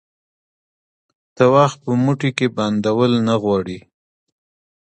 ته 1.35 1.43
وخت 1.55 1.77
په 1.85 1.91
موټې 2.03 2.29
کي 2.37 2.47
بندول 2.57 3.11
نه 3.27 3.35
غواړي 3.43 3.79